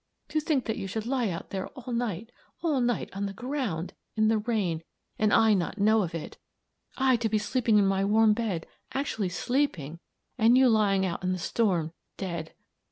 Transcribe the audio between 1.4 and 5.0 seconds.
there all night all night on the ground, in the rain,